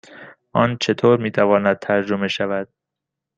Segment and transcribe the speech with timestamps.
[0.53, 2.69] آن چطور می تواند ترجمه شود؟